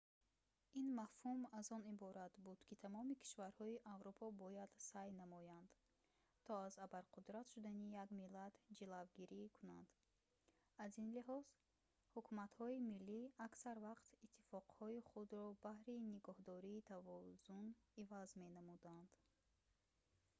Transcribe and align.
ин 0.79 0.87
мафҳум 0.99 1.39
аз 1.59 1.67
он 1.77 1.83
иборат 1.93 2.33
буд 2.45 2.59
ки 2.67 2.79
тамоми 2.83 3.19
кишварҳои 3.23 3.83
аврупо 3.95 4.25
бояд 4.41 4.71
саъй 4.89 5.09
намоянд 5.21 5.69
то 6.45 6.51
аз 6.67 6.73
абарқудрат 6.85 7.47
шудани 7.53 7.85
як 8.03 8.09
миллат 8.19 8.53
ҷилавгирӣ 8.77 9.41
кунанд 9.57 9.87
аз 10.83 10.91
ин 11.03 11.07
лиҳоз 11.17 11.45
ҳукуматҳои 12.15 12.83
миллӣ 12.89 13.19
аксар 13.47 13.77
вақт 13.87 14.09
иттифоқҳои 14.25 15.05
худро 15.09 15.45
баҳри 15.65 15.95
нигоҳдории 16.11 16.85
тавозун 16.91 17.65
иваз 18.03 18.29
менамуданд 18.43 19.09